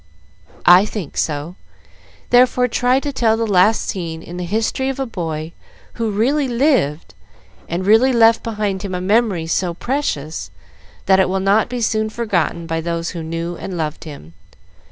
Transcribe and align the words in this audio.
I 0.65 0.83
think 0.87 1.15
so, 1.15 1.57
therefore 2.31 2.67
try 2.67 2.99
to 2.99 3.13
tell 3.13 3.37
the 3.37 3.45
last 3.45 3.85
scene 3.87 4.23
in 4.23 4.37
the 4.37 4.45
history 4.45 4.89
of 4.89 4.99
a 4.99 5.05
boy 5.05 5.51
who 5.93 6.09
really 6.09 6.47
lived 6.47 7.13
and 7.69 7.85
really 7.85 8.11
left 8.11 8.41
behind 8.41 8.81
him 8.81 8.95
a 8.95 8.99
memory 8.99 9.45
so 9.45 9.75
precious 9.75 10.49
that 11.05 11.19
it 11.19 11.29
will 11.29 11.39
not 11.39 11.69
be 11.69 11.81
soon 11.81 12.09
forgotten 12.09 12.65
by 12.65 12.81
those 12.81 13.11
who 13.11 13.21
knew 13.21 13.55
and 13.57 13.77
loved 13.77 14.05
him. 14.05 14.33